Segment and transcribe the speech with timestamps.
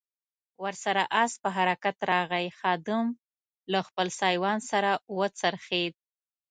[0.63, 3.05] ور سره آس په حرکت راغی، خادم
[3.71, 5.93] له خپل سایوان سره و څرخېد.